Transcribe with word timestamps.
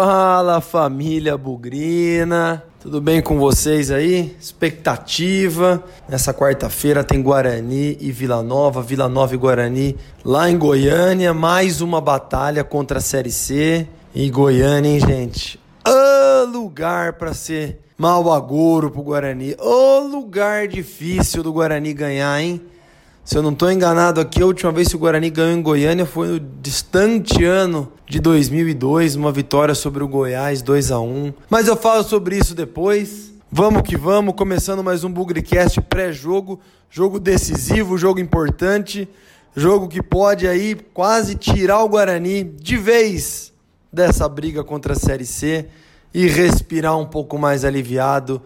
Fala 0.00 0.60
família 0.60 1.36
Bugrina, 1.36 2.62
tudo 2.78 3.00
bem 3.00 3.20
com 3.20 3.36
vocês 3.36 3.90
aí? 3.90 4.32
Expectativa. 4.40 5.82
Nessa 6.08 6.32
quarta-feira 6.32 7.02
tem 7.02 7.20
Guarani 7.20 7.98
e 8.00 8.12
Vila 8.12 8.40
Nova, 8.40 8.80
Vila 8.80 9.08
Nova 9.08 9.34
e 9.34 9.36
Guarani 9.36 9.96
lá 10.24 10.48
em 10.48 10.56
Goiânia. 10.56 11.34
Mais 11.34 11.80
uma 11.80 12.00
batalha 12.00 12.62
contra 12.62 12.98
a 12.98 13.00
Série 13.00 13.32
C. 13.32 13.88
E 14.14 14.30
Goiânia, 14.30 14.88
hein, 14.88 15.00
gente? 15.00 15.58
O 15.84 16.46
lugar 16.46 17.14
para 17.14 17.34
ser 17.34 17.80
mau 17.98 18.32
agouro 18.32 18.92
pro 18.92 19.02
Guarani. 19.02 19.56
O 19.58 19.98
lugar 20.06 20.68
difícil 20.68 21.42
do 21.42 21.52
Guarani 21.52 21.92
ganhar, 21.92 22.40
hein? 22.40 22.60
Se 23.28 23.36
eu 23.36 23.42
não 23.42 23.52
estou 23.52 23.70
enganado 23.70 24.22
aqui, 24.22 24.40
a 24.40 24.46
última 24.46 24.72
vez 24.72 24.88
que 24.88 24.96
o 24.96 24.98
Guarani 24.98 25.28
ganhou 25.28 25.52
em 25.52 25.60
Goiânia 25.60 26.06
foi 26.06 26.28
no 26.28 26.40
distante 26.40 27.44
ano 27.44 27.92
de 28.06 28.20
2002, 28.20 29.16
uma 29.16 29.30
vitória 29.30 29.74
sobre 29.74 30.02
o 30.02 30.08
Goiás 30.08 30.62
2 30.62 30.90
a 30.90 30.98
1. 30.98 31.34
Mas 31.50 31.68
eu 31.68 31.76
falo 31.76 32.02
sobre 32.02 32.38
isso 32.38 32.54
depois. 32.54 33.34
Vamos 33.52 33.82
que 33.82 33.98
vamos, 33.98 34.34
começando 34.34 34.82
mais 34.82 35.04
um 35.04 35.12
Bugrecast 35.12 35.78
pré-jogo, 35.82 36.58
jogo 36.88 37.20
decisivo, 37.20 37.98
jogo 37.98 38.18
importante, 38.18 39.06
jogo 39.54 39.88
que 39.88 40.02
pode 40.02 40.48
aí 40.48 40.74
quase 40.94 41.34
tirar 41.34 41.84
o 41.84 41.88
Guarani 41.90 42.44
de 42.44 42.78
vez 42.78 43.52
dessa 43.92 44.26
briga 44.26 44.64
contra 44.64 44.94
a 44.94 44.96
Série 44.96 45.26
C 45.26 45.66
e 46.14 46.26
respirar 46.26 46.96
um 46.96 47.04
pouco 47.04 47.36
mais 47.36 47.62
aliviado 47.62 48.40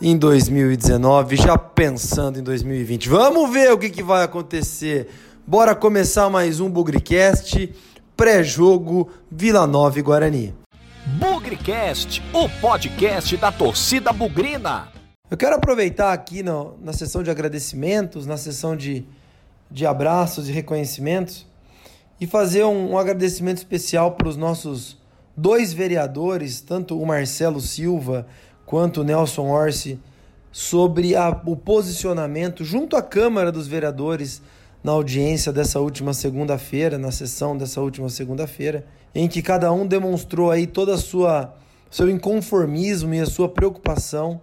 em 0.00 0.16
2019, 0.16 1.36
já 1.36 1.56
pensando 1.56 2.38
em 2.38 2.42
2020. 2.42 3.08
Vamos 3.08 3.50
ver 3.52 3.72
o 3.72 3.78
que, 3.78 3.90
que 3.90 4.02
vai 4.02 4.24
acontecer. 4.24 5.08
Bora 5.46 5.74
começar 5.74 6.28
mais 6.28 6.60
um 6.60 6.68
Bugrecast, 6.68 7.72
pré-jogo 8.16 9.10
Vila 9.30 9.66
Nova 9.66 9.98
e 9.98 10.02
Guarani. 10.02 10.54
Bugrecast, 11.18 12.22
o 12.32 12.48
podcast 12.60 13.36
da 13.36 13.52
torcida 13.52 14.12
bugrina. 14.12 14.88
Eu 15.30 15.36
quero 15.36 15.54
aproveitar 15.56 16.12
aqui 16.12 16.42
no, 16.42 16.76
na 16.82 16.92
sessão 16.92 17.22
de 17.22 17.30
agradecimentos, 17.30 18.26
na 18.26 18.36
sessão 18.36 18.76
de, 18.76 19.06
de 19.70 19.86
abraços 19.86 20.48
e 20.48 20.52
reconhecimentos, 20.52 21.46
e 22.20 22.26
fazer 22.26 22.64
um, 22.64 22.92
um 22.92 22.98
agradecimento 22.98 23.58
especial 23.58 24.12
para 24.12 24.28
os 24.28 24.36
nossos 24.36 24.98
dois 25.36 25.72
vereadores, 25.72 26.60
tanto 26.60 27.00
o 27.00 27.06
Marcelo 27.06 27.60
Silva 27.60 28.26
quanto 28.66 29.04
Nelson 29.04 29.48
Orsi 29.48 29.98
sobre 30.50 31.16
a, 31.16 31.30
o 31.46 31.56
posicionamento 31.56 32.64
junto 32.64 32.96
à 32.96 33.02
Câmara 33.02 33.50
dos 33.50 33.66
Vereadores 33.66 34.40
na 34.82 34.92
audiência 34.92 35.52
dessa 35.52 35.80
última 35.80 36.12
segunda-feira, 36.12 36.98
na 36.98 37.10
sessão 37.10 37.56
dessa 37.56 37.80
última 37.80 38.08
segunda-feira, 38.08 38.84
em 39.14 39.26
que 39.26 39.40
cada 39.40 39.72
um 39.72 39.86
demonstrou 39.86 40.50
aí 40.50 40.66
toda 40.66 40.94
a 40.94 40.98
sua 40.98 41.54
seu 41.90 42.10
inconformismo 42.10 43.14
e 43.14 43.20
a 43.20 43.26
sua 43.26 43.48
preocupação 43.48 44.40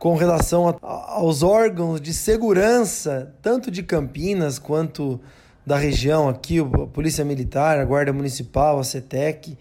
com 0.00 0.16
relação 0.16 0.68
a, 0.68 0.76
aos 0.82 1.44
órgãos 1.44 2.00
de 2.00 2.12
segurança, 2.12 3.32
tanto 3.40 3.70
de 3.70 3.84
Campinas 3.84 4.58
quanto 4.58 5.20
da 5.64 5.76
região 5.76 6.28
aqui, 6.28 6.58
a 6.58 6.86
Polícia 6.88 7.24
Militar, 7.24 7.78
a 7.78 7.84
Guarda 7.84 8.12
Municipal, 8.12 8.80
a 8.80 8.84
CETEC, 8.84 9.56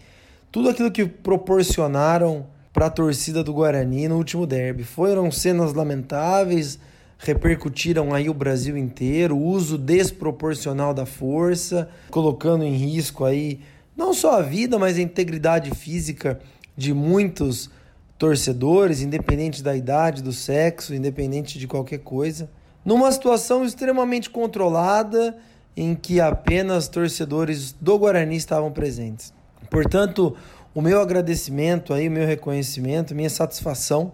tudo 0.51 0.69
aquilo 0.69 0.89
que 0.89 1.05
proporcionaram 1.05 2.47
para 2.81 2.87
a 2.87 2.89
torcida 2.89 3.43
do 3.43 3.53
Guarani 3.53 4.07
no 4.07 4.17
último 4.17 4.47
derby. 4.47 4.83
Foram 4.83 5.29
cenas 5.29 5.71
lamentáveis, 5.71 6.79
repercutiram 7.19 8.11
aí 8.11 8.27
o 8.27 8.33
Brasil 8.33 8.75
inteiro, 8.75 9.37
uso 9.37 9.77
desproporcional 9.77 10.91
da 10.91 11.05
força, 11.05 11.87
colocando 12.09 12.63
em 12.63 12.73
risco 12.73 13.23
aí 13.23 13.59
não 13.95 14.15
só 14.15 14.39
a 14.39 14.41
vida, 14.41 14.79
mas 14.79 14.97
a 14.97 15.01
integridade 15.01 15.69
física 15.75 16.39
de 16.75 16.91
muitos 16.91 17.69
torcedores, 18.17 19.01
independente 19.01 19.61
da 19.61 19.75
idade, 19.75 20.23
do 20.23 20.33
sexo, 20.33 20.95
independente 20.95 21.59
de 21.59 21.67
qualquer 21.67 21.99
coisa. 21.99 22.49
Numa 22.83 23.11
situação 23.11 23.63
extremamente 23.63 24.27
controlada 24.27 25.37
em 25.77 25.93
que 25.93 26.19
apenas 26.19 26.87
torcedores 26.87 27.75
do 27.79 27.99
Guarani 27.99 28.37
estavam 28.37 28.71
presentes. 28.71 29.31
Portanto, 29.69 30.35
o 30.73 30.81
meu 30.81 31.01
agradecimento 31.01 31.93
aí, 31.93 32.07
o 32.07 32.11
meu 32.11 32.25
reconhecimento, 32.25 33.15
minha 33.15 33.29
satisfação 33.29 34.13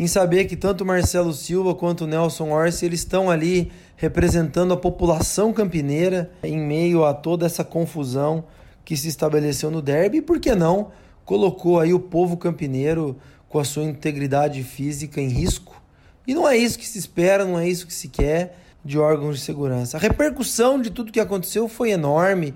em 0.00 0.06
saber 0.06 0.46
que 0.46 0.56
tanto 0.56 0.84
Marcelo 0.84 1.32
Silva 1.32 1.74
quanto 1.74 2.06
Nelson 2.06 2.50
Orsi 2.50 2.86
eles 2.86 3.00
estão 3.00 3.28
ali 3.28 3.70
representando 3.96 4.72
a 4.72 4.76
população 4.76 5.52
campineira 5.52 6.30
em 6.42 6.58
meio 6.58 7.04
a 7.04 7.12
toda 7.12 7.44
essa 7.44 7.62
confusão 7.62 8.44
que 8.82 8.96
se 8.96 9.08
estabeleceu 9.08 9.70
no 9.70 9.82
derby 9.82 10.18
e 10.18 10.22
por 10.22 10.40
que 10.40 10.54
não 10.54 10.90
colocou 11.24 11.78
aí 11.78 11.92
o 11.92 12.00
povo 12.00 12.36
campineiro 12.36 13.16
com 13.48 13.58
a 13.58 13.64
sua 13.64 13.84
integridade 13.84 14.62
física 14.62 15.20
em 15.20 15.28
risco. 15.28 15.80
E 16.26 16.34
não 16.34 16.48
é 16.48 16.56
isso 16.56 16.78
que 16.78 16.86
se 16.86 16.98
espera, 16.98 17.44
não 17.44 17.58
é 17.58 17.68
isso 17.68 17.86
que 17.86 17.92
se 17.92 18.08
quer 18.08 18.58
de 18.82 18.98
órgãos 18.98 19.36
de 19.38 19.44
segurança. 19.44 19.96
A 19.96 20.00
repercussão 20.00 20.80
de 20.80 20.90
tudo 20.90 21.12
que 21.12 21.20
aconteceu 21.20 21.68
foi 21.68 21.90
enorme 21.90 22.54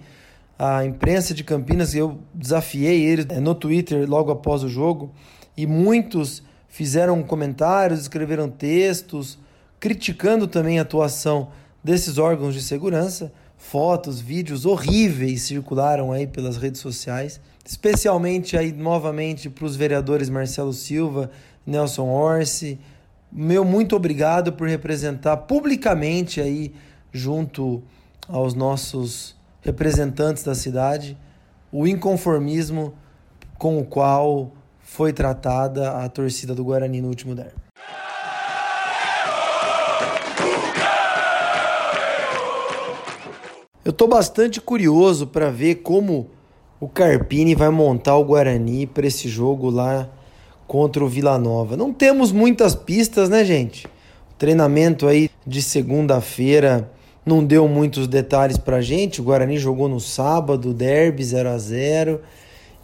a 0.58 0.84
imprensa 0.84 1.34
de 1.34 1.42
Campinas, 1.42 1.94
eu 1.94 2.18
desafiei 2.32 3.04
eles 3.04 3.26
é, 3.28 3.40
no 3.40 3.54
Twitter 3.54 4.08
logo 4.08 4.30
após 4.30 4.62
o 4.62 4.68
jogo, 4.68 5.12
e 5.56 5.66
muitos 5.66 6.42
fizeram 6.68 7.22
comentários, 7.22 8.00
escreveram 8.00 8.48
textos, 8.48 9.38
criticando 9.78 10.46
também 10.46 10.78
a 10.78 10.82
atuação 10.82 11.48
desses 11.82 12.18
órgãos 12.18 12.54
de 12.54 12.62
segurança. 12.62 13.32
Fotos, 13.56 14.20
vídeos 14.20 14.66
horríveis 14.66 15.42
circularam 15.42 16.12
aí 16.12 16.26
pelas 16.26 16.56
redes 16.56 16.80
sociais, 16.80 17.40
especialmente 17.64 18.56
aí 18.56 18.72
novamente 18.72 19.48
para 19.48 19.64
os 19.64 19.76
vereadores 19.76 20.28
Marcelo 20.28 20.72
Silva, 20.72 21.30
Nelson 21.66 22.08
Orsi. 22.08 22.78
Meu 23.32 23.64
muito 23.64 23.96
obrigado 23.96 24.52
por 24.52 24.68
representar 24.68 25.36
publicamente 25.36 26.40
aí 26.40 26.74
junto 27.12 27.82
aos 28.28 28.54
nossos 28.54 29.34
representantes 29.64 30.44
da 30.44 30.54
cidade 30.54 31.16
o 31.72 31.86
inconformismo 31.86 32.94
com 33.58 33.78
o 33.78 33.84
qual 33.84 34.52
foi 34.80 35.12
tratada 35.12 35.92
a 35.92 36.08
torcida 36.08 36.54
do 36.54 36.62
Guarani 36.62 37.00
no 37.00 37.08
último 37.08 37.34
derby. 37.34 37.64
Eu 43.84 43.90
estou 43.90 44.06
bastante 44.06 44.60
curioso 44.60 45.26
para 45.26 45.50
ver 45.50 45.76
como 45.76 46.30
o 46.78 46.88
Carpini 46.88 47.54
vai 47.54 47.70
montar 47.70 48.16
o 48.16 48.24
Guarani 48.24 48.86
para 48.86 49.06
esse 49.06 49.28
jogo 49.28 49.68
lá 49.68 50.08
contra 50.66 51.04
o 51.04 51.08
Vila 51.08 51.38
Nova. 51.38 51.76
Não 51.76 51.92
temos 51.92 52.32
muitas 52.32 52.74
pistas, 52.74 53.28
né, 53.28 53.44
gente? 53.44 53.86
O 53.86 54.34
treinamento 54.38 55.06
aí 55.06 55.30
de 55.46 55.60
segunda-feira 55.60 56.90
não 57.24 57.44
deu 57.44 57.66
muitos 57.66 58.06
detalhes 58.06 58.58
pra 58.58 58.80
gente. 58.80 59.20
O 59.20 59.24
Guarani 59.24 59.58
jogou 59.58 59.88
no 59.88 60.00
sábado, 60.00 60.74
derby 60.74 61.24
0 61.24 61.48
a 61.48 61.58
0 61.58 62.20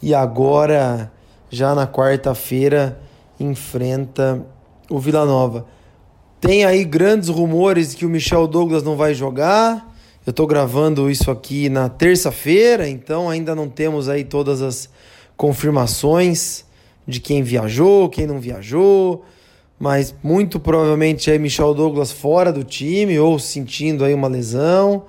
e 0.02 0.14
agora 0.14 1.12
já 1.50 1.74
na 1.74 1.86
quarta-feira 1.86 2.98
enfrenta 3.38 4.44
o 4.88 4.98
Vila 4.98 5.26
Nova. 5.26 5.66
Tem 6.40 6.64
aí 6.64 6.84
grandes 6.84 7.28
rumores 7.28 7.94
que 7.94 8.06
o 8.06 8.08
Michel 8.08 8.46
Douglas 8.46 8.82
não 8.82 8.96
vai 8.96 9.14
jogar. 9.14 9.94
Eu 10.26 10.30
estou 10.30 10.46
gravando 10.46 11.10
isso 11.10 11.30
aqui 11.30 11.68
na 11.68 11.88
terça-feira, 11.88 12.88
então 12.88 13.28
ainda 13.28 13.54
não 13.54 13.68
temos 13.68 14.08
aí 14.08 14.24
todas 14.24 14.62
as 14.62 14.88
confirmações 15.36 16.64
de 17.06 17.20
quem 17.20 17.42
viajou, 17.42 18.08
quem 18.08 18.26
não 18.26 18.38
viajou 18.38 19.24
mas 19.80 20.14
muito 20.22 20.60
provavelmente 20.60 21.30
aí 21.30 21.38
Michel 21.38 21.72
Douglas 21.72 22.12
fora 22.12 22.52
do 22.52 22.62
time 22.62 23.18
ou 23.18 23.38
sentindo 23.38 24.04
aí 24.04 24.12
uma 24.12 24.28
lesão. 24.28 25.04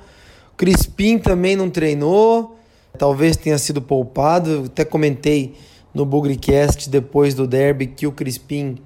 Crispim 0.56 1.19
também 1.19 1.57
não 1.57 1.69
treinou, 1.69 2.57
talvez 2.97 3.35
tenha 3.35 3.57
sido 3.57 3.81
poupado. 3.81 4.63
Até 4.68 4.85
comentei 4.85 5.56
no 5.94 6.06
Bugrecast 6.06 6.89
depois 6.89 7.33
do 7.33 7.45
derby 7.45 7.85
que 7.85 8.07
o 8.07 8.13
Crispim 8.13 8.77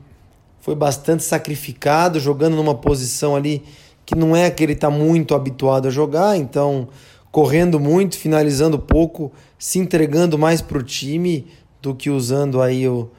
foi 0.60 0.74
bastante 0.74 1.24
sacrificado, 1.24 2.20
jogando 2.20 2.56
numa 2.56 2.74
posição 2.74 3.36
ali 3.36 3.62
que 4.04 4.16
não 4.16 4.36
é 4.36 4.50
que 4.50 4.64
ele 4.64 4.74
está 4.74 4.90
muito 4.90 5.36
habituado 5.36 5.88
a 5.88 5.92
jogar, 5.92 6.36
então 6.36 6.88
correndo 7.32 7.80
muito, 7.80 8.18
finalizando 8.18 8.80
pouco, 8.80 9.32
se 9.60 9.78
entregando 9.78 10.36
mais 10.36 10.62
para 10.62 10.80
o 10.80 10.84
time 10.84 11.46
do 11.80 11.94
que 11.94 12.10
usando 12.10 12.60
aí 12.60 12.88
o, 12.88 13.10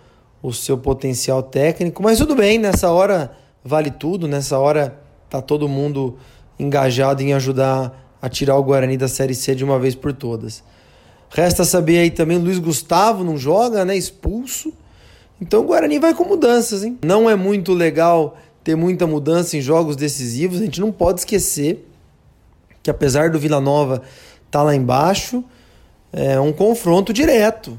o 0.46 0.52
seu 0.52 0.78
potencial 0.78 1.42
técnico, 1.42 2.00
mas 2.00 2.18
tudo 2.18 2.36
bem, 2.36 2.56
nessa 2.56 2.88
hora 2.88 3.32
vale 3.64 3.90
tudo, 3.90 4.28
nessa 4.28 4.56
hora 4.56 4.96
tá 5.28 5.42
todo 5.42 5.68
mundo 5.68 6.18
engajado 6.56 7.20
em 7.20 7.34
ajudar 7.34 8.14
a 8.22 8.28
tirar 8.28 8.56
o 8.56 8.62
Guarani 8.62 8.96
da 8.96 9.08
Série 9.08 9.34
C 9.34 9.56
de 9.56 9.64
uma 9.64 9.76
vez 9.76 9.96
por 9.96 10.12
todas. 10.12 10.62
Resta 11.30 11.64
saber 11.64 11.98
aí 11.98 12.12
também, 12.12 12.38
Luiz 12.38 12.60
Gustavo 12.60 13.24
não 13.24 13.36
joga, 13.36 13.84
né, 13.84 13.96
expulso. 13.96 14.72
Então 15.40 15.62
o 15.62 15.64
Guarani 15.64 15.98
vai 15.98 16.14
com 16.14 16.22
mudanças, 16.22 16.84
hein? 16.84 16.96
Não 17.04 17.28
é 17.28 17.34
muito 17.34 17.74
legal 17.74 18.38
ter 18.62 18.76
muita 18.76 19.04
mudança 19.04 19.56
em 19.56 19.60
jogos 19.60 19.96
decisivos, 19.96 20.60
a 20.60 20.64
gente 20.64 20.80
não 20.80 20.92
pode 20.92 21.22
esquecer 21.22 21.88
que 22.84 22.90
apesar 22.90 23.30
do 23.30 23.38
Vila 23.40 23.60
Nova 23.60 23.94
estar 24.46 24.60
tá 24.60 24.62
lá 24.62 24.76
embaixo, 24.76 25.42
é 26.12 26.38
um 26.38 26.52
confronto 26.52 27.12
direto 27.12 27.76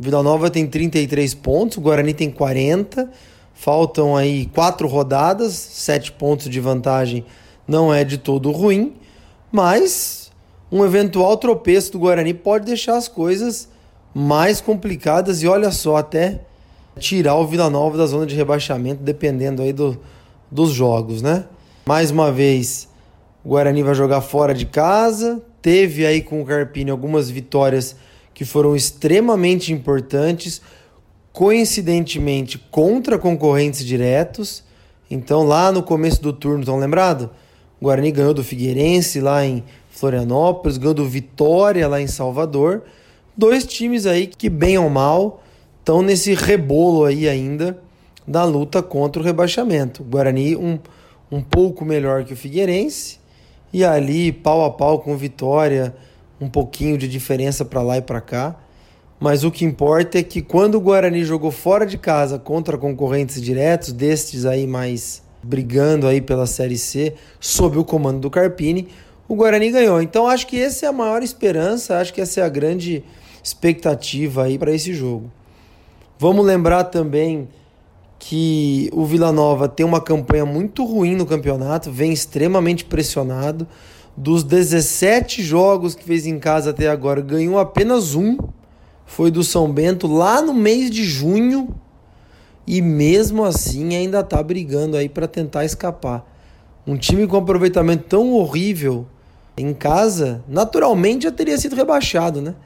Vila 0.00 0.22
Nova 0.22 0.48
tem 0.48 0.64
33 0.64 1.34
pontos, 1.34 1.76
o 1.76 1.80
Guarani 1.80 2.14
tem 2.14 2.30
40. 2.30 3.10
Faltam 3.52 4.16
aí 4.16 4.46
quatro 4.46 4.86
rodadas, 4.86 5.54
sete 5.54 6.12
pontos 6.12 6.48
de 6.48 6.60
vantagem 6.60 7.24
não 7.66 7.92
é 7.92 8.04
de 8.04 8.16
todo 8.16 8.52
ruim, 8.52 8.94
mas 9.50 10.30
um 10.70 10.84
eventual 10.84 11.36
tropeço 11.36 11.92
do 11.92 11.98
Guarani 11.98 12.32
pode 12.32 12.64
deixar 12.64 12.96
as 12.96 13.08
coisas 13.08 13.68
mais 14.14 14.60
complicadas 14.60 15.42
e 15.42 15.48
olha 15.48 15.72
só, 15.72 15.96
até 15.96 16.42
tirar 16.98 17.34
o 17.34 17.46
Vila 17.46 17.68
Nova 17.68 17.98
da 17.98 18.06
zona 18.06 18.24
de 18.24 18.36
rebaixamento, 18.36 19.02
dependendo 19.02 19.62
aí 19.62 19.72
do, 19.72 20.00
dos 20.48 20.70
jogos, 20.70 21.20
né? 21.20 21.44
Mais 21.84 22.12
uma 22.12 22.30
vez, 22.30 22.88
o 23.44 23.48
Guarani 23.48 23.82
vai 23.82 23.94
jogar 23.94 24.20
fora 24.20 24.54
de 24.54 24.64
casa, 24.64 25.42
teve 25.60 26.06
aí 26.06 26.22
com 26.22 26.40
o 26.40 26.44
Carpini 26.44 26.90
algumas 26.90 27.28
vitórias 27.28 27.96
que 28.38 28.44
foram 28.44 28.76
extremamente 28.76 29.72
importantes, 29.72 30.62
coincidentemente 31.32 32.56
contra 32.70 33.18
concorrentes 33.18 33.84
diretos. 33.84 34.62
Então, 35.10 35.42
lá 35.42 35.72
no 35.72 35.82
começo 35.82 36.22
do 36.22 36.32
turno, 36.32 36.60
estão 36.60 36.78
lembrado? 36.78 37.30
O 37.80 37.86
Guarani 37.86 38.12
ganhou 38.12 38.32
do 38.32 38.44
Figueirense 38.44 39.20
lá 39.20 39.44
em 39.44 39.64
Florianópolis, 39.90 40.78
ganhou 40.78 40.94
do 40.94 41.04
Vitória 41.04 41.88
lá 41.88 42.00
em 42.00 42.06
Salvador. 42.06 42.84
Dois 43.36 43.66
times 43.66 44.06
aí 44.06 44.28
que, 44.28 44.48
bem 44.48 44.78
ou 44.78 44.88
mal, 44.88 45.42
estão 45.80 46.00
nesse 46.00 46.32
rebolo 46.32 47.06
aí 47.06 47.28
ainda 47.28 47.76
da 48.24 48.44
luta 48.44 48.80
contra 48.80 49.20
o 49.20 49.24
rebaixamento. 49.24 50.02
O 50.02 50.06
Guarani 50.06 50.54
um, 50.54 50.78
um 51.28 51.42
pouco 51.42 51.84
melhor 51.84 52.22
que 52.22 52.34
o 52.34 52.36
Figueirense 52.36 53.18
e 53.72 53.84
ali 53.84 54.30
pau 54.30 54.64
a 54.64 54.70
pau 54.70 55.00
com 55.00 55.16
Vitória 55.16 55.92
um 56.40 56.48
pouquinho 56.48 56.96
de 56.96 57.08
diferença 57.08 57.64
para 57.64 57.82
lá 57.82 57.98
e 57.98 58.02
para 58.02 58.20
cá. 58.20 58.56
Mas 59.20 59.42
o 59.42 59.50
que 59.50 59.64
importa 59.64 60.18
é 60.18 60.22
que 60.22 60.40
quando 60.40 60.76
o 60.76 60.80
Guarani 60.80 61.24
jogou 61.24 61.50
fora 61.50 61.84
de 61.84 61.98
casa 61.98 62.38
contra 62.38 62.78
concorrentes 62.78 63.42
diretos, 63.42 63.92
destes 63.92 64.46
aí 64.46 64.66
mais 64.66 65.22
brigando 65.42 66.06
aí 66.06 66.20
pela 66.20 66.46
Série 66.46 66.78
C, 66.78 67.14
sob 67.40 67.78
o 67.78 67.84
comando 67.84 68.20
do 68.20 68.30
Carpini, 68.30 68.88
o 69.26 69.34
Guarani 69.34 69.70
ganhou. 69.70 70.00
Então 70.00 70.26
acho 70.26 70.46
que 70.46 70.60
essa 70.60 70.86
é 70.86 70.88
a 70.88 70.92
maior 70.92 71.22
esperança, 71.22 71.98
acho 71.98 72.14
que 72.14 72.20
essa 72.20 72.40
é 72.40 72.44
a 72.44 72.48
grande 72.48 73.04
expectativa 73.42 74.44
aí 74.44 74.58
para 74.58 74.72
esse 74.72 74.94
jogo. 74.94 75.30
Vamos 76.18 76.44
lembrar 76.44 76.84
também 76.84 77.48
que 78.18 78.90
o 78.92 79.04
Vila 79.04 79.30
Nova 79.30 79.68
tem 79.68 79.86
uma 79.86 80.00
campanha 80.00 80.44
muito 80.44 80.84
ruim 80.84 81.14
no 81.14 81.24
campeonato, 81.24 81.90
vem 81.90 82.12
extremamente 82.12 82.84
pressionado. 82.84 83.66
Dos 84.20 84.42
17 84.42 85.44
jogos 85.44 85.94
que 85.94 86.02
fez 86.02 86.26
em 86.26 86.40
casa 86.40 86.70
até 86.70 86.88
agora, 86.88 87.20
ganhou 87.20 87.56
apenas 87.56 88.16
um. 88.16 88.36
Foi 89.06 89.30
do 89.30 89.44
São 89.44 89.72
Bento 89.72 90.08
lá 90.08 90.42
no 90.42 90.52
mês 90.52 90.90
de 90.90 91.04
junho. 91.04 91.72
E 92.66 92.82
mesmo 92.82 93.44
assim 93.44 93.94
ainda 93.94 94.18
está 94.18 94.42
brigando 94.42 94.96
aí 94.96 95.08
para 95.08 95.28
tentar 95.28 95.64
escapar. 95.64 96.28
Um 96.84 96.96
time 96.96 97.28
com 97.28 97.36
aproveitamento 97.36 98.08
tão 98.08 98.32
horrível 98.32 99.06
em 99.56 99.72
casa, 99.72 100.42
naturalmente 100.48 101.22
já 101.22 101.30
teria 101.30 101.56
sido 101.56 101.76
rebaixado, 101.76 102.42
né? 102.42 102.56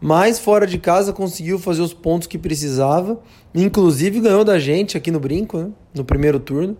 Mas 0.00 0.38
fora 0.38 0.66
de 0.66 0.78
casa 0.78 1.12
conseguiu 1.12 1.58
fazer 1.58 1.82
os 1.82 1.92
pontos 1.92 2.26
que 2.26 2.38
precisava. 2.38 3.20
Inclusive 3.54 4.18
ganhou 4.18 4.44
da 4.44 4.58
gente 4.58 4.96
aqui 4.96 5.10
no 5.10 5.20
Brinco, 5.20 5.58
né? 5.58 5.70
no 5.94 6.06
primeiro 6.06 6.40
turno 6.40 6.74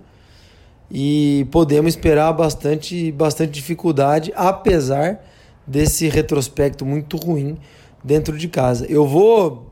e 0.91 1.47
podemos 1.51 1.95
esperar 1.95 2.33
bastante, 2.33 3.13
bastante 3.13 3.53
dificuldade, 3.53 4.33
apesar 4.35 5.25
desse 5.67 6.09
retrospecto 6.09 6.85
muito 6.85 7.17
ruim 7.17 7.57
dentro 8.03 8.37
de 8.37 8.49
casa. 8.49 8.87
Eu 8.87 9.07
vou 9.07 9.71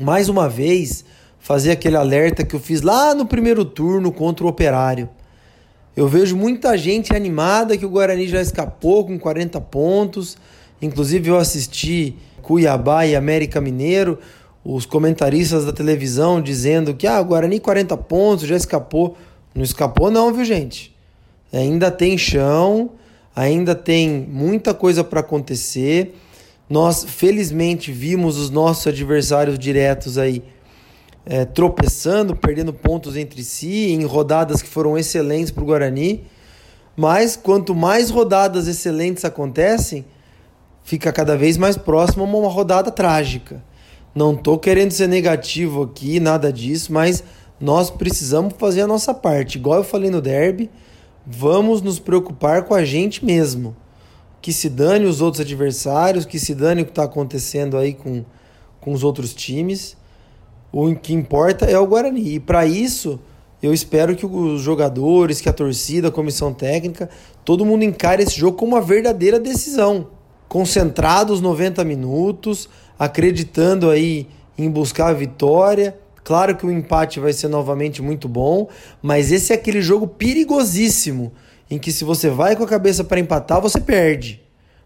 mais 0.00 0.28
uma 0.28 0.48
vez 0.48 1.04
fazer 1.38 1.70
aquele 1.70 1.96
alerta 1.96 2.44
que 2.44 2.54
eu 2.54 2.60
fiz 2.60 2.82
lá 2.82 3.14
no 3.14 3.26
primeiro 3.26 3.64
turno 3.64 4.10
contra 4.10 4.44
o 4.44 4.48
Operário. 4.48 5.08
Eu 5.96 6.08
vejo 6.08 6.36
muita 6.36 6.76
gente 6.76 7.14
animada 7.14 7.76
que 7.76 7.86
o 7.86 7.90
Guarani 7.90 8.28
já 8.28 8.40
escapou 8.40 9.04
com 9.04 9.18
40 9.18 9.60
pontos. 9.60 10.36
Inclusive 10.80 11.30
eu 11.30 11.38
assisti 11.38 12.16
Cuiabá 12.42 13.06
e 13.06 13.14
América 13.14 13.60
Mineiro, 13.60 14.18
os 14.64 14.86
comentaristas 14.86 15.64
da 15.64 15.72
televisão 15.72 16.40
dizendo 16.40 16.94
que 16.94 17.06
ah, 17.06 17.20
o 17.20 17.24
Guarani 17.24 17.60
40 17.60 17.96
pontos, 17.96 18.46
já 18.46 18.56
escapou. 18.56 19.16
Não 19.60 19.64
escapou 19.64 20.10
não, 20.10 20.32
viu, 20.32 20.42
gente? 20.42 20.96
Ainda 21.52 21.90
tem 21.90 22.16
chão, 22.16 22.92
ainda 23.36 23.74
tem 23.74 24.08
muita 24.08 24.72
coisa 24.72 25.04
para 25.04 25.20
acontecer. 25.20 26.18
Nós, 26.66 27.04
felizmente, 27.04 27.92
vimos 27.92 28.38
os 28.38 28.48
nossos 28.48 28.86
adversários 28.86 29.58
diretos 29.58 30.16
aí 30.16 30.42
é, 31.26 31.44
tropeçando, 31.44 32.34
perdendo 32.34 32.72
pontos 32.72 33.18
entre 33.18 33.44
si, 33.44 33.90
em 33.90 34.02
rodadas 34.02 34.62
que 34.62 34.68
foram 34.68 34.96
excelentes 34.96 35.50
para 35.50 35.62
o 35.62 35.66
Guarani. 35.66 36.24
Mas 36.96 37.36
quanto 37.36 37.74
mais 37.74 38.08
rodadas 38.08 38.66
excelentes 38.66 39.26
acontecem, 39.26 40.06
fica 40.82 41.12
cada 41.12 41.36
vez 41.36 41.58
mais 41.58 41.76
próximo 41.76 42.24
a 42.24 42.26
uma 42.26 42.48
rodada 42.48 42.90
trágica. 42.90 43.62
Não 44.14 44.32
estou 44.32 44.58
querendo 44.58 44.92
ser 44.92 45.06
negativo 45.06 45.82
aqui, 45.82 46.18
nada 46.18 46.50
disso, 46.50 46.90
mas 46.94 47.22
nós 47.60 47.90
precisamos 47.90 48.54
fazer 48.56 48.80
a 48.80 48.86
nossa 48.86 49.12
parte. 49.12 49.58
Igual 49.58 49.78
eu 49.78 49.84
falei 49.84 50.10
no 50.10 50.22
derby, 50.22 50.70
vamos 51.26 51.82
nos 51.82 51.98
preocupar 51.98 52.64
com 52.64 52.74
a 52.74 52.84
gente 52.84 53.24
mesmo. 53.24 53.76
Que 54.40 54.52
se 54.52 54.70
dane 54.70 55.04
os 55.04 55.20
outros 55.20 55.42
adversários, 55.42 56.24
que 56.24 56.38
se 56.38 56.54
dane 56.54 56.80
o 56.80 56.84
que 56.86 56.92
está 56.92 57.04
acontecendo 57.04 57.76
aí 57.76 57.92
com, 57.92 58.24
com 58.80 58.92
os 58.92 59.04
outros 59.04 59.34
times. 59.34 59.94
O 60.72 60.94
que 60.94 61.12
importa 61.12 61.66
é 61.66 61.78
o 61.78 61.86
Guarani. 61.86 62.36
E 62.36 62.40
para 62.40 62.64
isso, 62.64 63.20
eu 63.62 63.74
espero 63.74 64.16
que 64.16 64.24
os 64.24 64.62
jogadores, 64.62 65.42
que 65.42 65.48
a 65.48 65.52
torcida, 65.52 66.08
a 66.08 66.12
comissão 66.12 66.54
técnica, 66.54 67.10
todo 67.44 67.66
mundo 67.66 67.84
encare 67.84 68.22
esse 68.22 68.38
jogo 68.38 68.56
como 68.56 68.74
uma 68.74 68.80
verdadeira 68.80 69.38
decisão. 69.38 70.08
Concentrados 70.48 71.42
90 71.42 71.84
minutos, 71.84 72.70
acreditando 72.98 73.90
aí 73.90 74.26
em 74.56 74.70
buscar 74.70 75.08
a 75.08 75.12
vitória 75.12 75.98
Claro 76.30 76.54
que 76.54 76.64
o 76.64 76.70
empate 76.70 77.18
vai 77.18 77.32
ser 77.32 77.48
novamente 77.48 78.00
muito 78.00 78.28
bom, 78.28 78.68
mas 79.02 79.32
esse 79.32 79.52
é 79.52 79.56
aquele 79.56 79.82
jogo 79.82 80.06
perigosíssimo 80.06 81.32
em 81.68 81.76
que 81.76 81.90
se 81.90 82.04
você 82.04 82.30
vai 82.30 82.54
com 82.54 82.62
a 82.62 82.68
cabeça 82.68 83.02
para 83.02 83.18
empatar, 83.18 83.60
você 83.60 83.80
perde. 83.80 84.40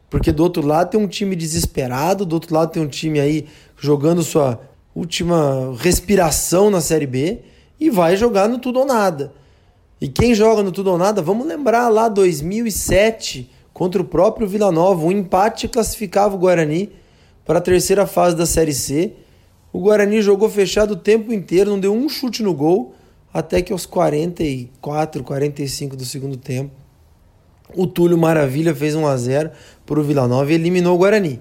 Porque 0.09 0.33
do 0.33 0.43
outro 0.43 0.67
lado 0.67 0.93
tem 0.93 0.99
um 0.99 1.07
time 1.07 1.37
desesperado, 1.37 2.25
do 2.25 2.33
outro 2.33 2.55
lado 2.55 2.73
tem 2.73 2.83
um 2.83 2.89
time 2.89 3.21
aí 3.21 3.47
jogando 3.77 4.23
sua 4.23 4.59
última 4.95 5.77
respiração 5.79 6.71
na 6.71 6.81
Série 6.81 7.07
B 7.07 7.41
e 7.79 7.91
vai 7.91 8.17
jogar 8.17 8.49
no 8.49 8.59
tudo 8.59 8.79
ou 8.79 8.87
nada. 8.87 9.31
E 10.01 10.09
quem 10.09 10.35
joga 10.35 10.63
no 10.63 10.73
tudo 10.73 10.93
ou 10.93 10.97
nada, 10.97 11.21
vamos 11.21 11.47
lembrar 11.47 11.91
lá 11.91 12.09
2007 12.09 13.51
contra 13.71 14.01
o 14.01 14.07
próprio 14.07 14.49
Vila 14.49 14.73
Nova, 14.73 15.05
um 15.05 15.13
empate 15.13 15.69
classificava 15.69 16.37
o 16.37 16.39
Guarani 16.39 16.91
para 17.45 17.59
a 17.59 17.63
terceira 17.63 18.07
fase 18.07 18.35
da 18.35 18.47
Série 18.47 18.73
C 18.73 19.17
o 19.75 19.81
Guarani 19.81 20.23
jogou 20.23 20.49
fechado 20.49 20.93
o 20.93 20.97
tempo 20.97 21.33
inteiro, 21.33 21.69
não 21.69 21.81
deu 21.81 21.93
um 21.93 22.09
chute 22.09 22.45
no 22.45 22.55
gol, 22.55 22.95
até 23.33 23.61
que 23.61 23.73
aos 23.73 23.85
44, 23.85 25.25
45 25.25 25.97
do 25.97 26.05
segundo 26.05 26.37
tempo, 26.37 26.71
o 27.75 27.85
Túlio 27.85 28.17
Maravilha 28.17 28.73
fez 28.73 28.95
1 28.95 29.05
a 29.05 29.17
0 29.17 29.51
para 29.85 29.99
o 29.99 30.05
Vila 30.05 30.29
Nova 30.29 30.53
e 30.53 30.55
eliminou 30.55 30.95
o 30.95 30.99
Guarani. 30.99 31.41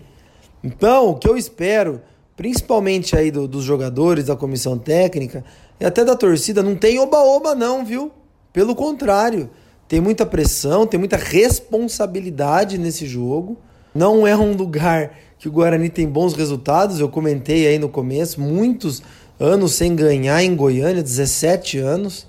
Então, 0.64 1.12
o 1.12 1.16
que 1.16 1.30
eu 1.30 1.38
espero, 1.38 2.02
principalmente 2.36 3.16
aí 3.16 3.30
do, 3.30 3.48
dos 3.48 3.64
jogadores, 3.64 4.26
da 4.26 4.36
comissão 4.36 4.80
técnica 4.80 5.46
e 5.80 5.86
até 5.86 6.04
da 6.04 6.16
torcida, 6.16 6.64
não 6.64 6.76
tem 6.76 6.98
oba-oba 6.98 7.54
não, 7.54 7.86
viu? 7.86 8.12
Pelo 8.52 8.74
contrário, 8.74 9.48
tem 9.88 10.02
muita 10.02 10.26
pressão, 10.26 10.88
tem 10.88 11.00
muita 11.00 11.18
responsabilidade 11.18 12.80
nesse 12.80 13.06
jogo. 13.06 13.60
Não 13.94 14.26
é 14.26 14.36
um 14.36 14.54
lugar 14.54 15.12
que 15.38 15.48
o 15.48 15.52
Guarani 15.52 15.90
tem 15.90 16.08
bons 16.08 16.34
resultados, 16.34 17.00
eu 17.00 17.10
comentei 17.10 17.68
aí 17.68 17.78
no 17.78 17.90
começo, 17.90 18.40
muitos 18.40 19.04
anos 19.40 19.74
sem 19.74 19.96
ganhar 19.96 20.42
em 20.44 20.56
Goiânia, 20.56 21.04
17 21.04 21.78
anos. 21.80 22.26